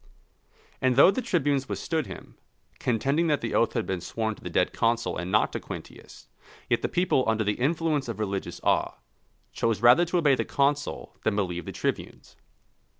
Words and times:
And 0.81 0.95
though 0.95 1.11
the 1.11 1.21
tribunes 1.21 1.69
withstood 1.69 2.07
him, 2.07 2.35
contending 2.79 3.27
that 3.27 3.41
the 3.41 3.53
oath 3.53 3.73
had 3.73 3.85
been 3.85 4.01
sworn 4.01 4.33
to 4.33 4.41
the 4.41 4.49
dead 4.49 4.73
consul 4.73 5.15
and 5.15 5.31
not 5.31 5.53
to 5.53 5.59
Quintius, 5.59 6.27
yet 6.67 6.81
the 6.81 6.89
people 6.89 7.23
under 7.29 7.43
the 7.43 7.53
influence 7.59 8.07
of 8.07 8.19
religious 8.19 8.59
awe, 8.63 8.95
chose 9.53 9.79
rather 9.83 10.03
to 10.05 10.17
obey 10.17 10.33
the 10.33 10.43
consul 10.43 11.15
than 11.21 11.35
believe 11.35 11.65
the 11.65 11.71
tribunes. 11.71 12.35